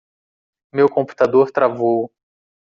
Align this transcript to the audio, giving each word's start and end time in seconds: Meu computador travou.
Meu 0.73 0.89
computador 0.89 1.51
travou. 1.51 2.11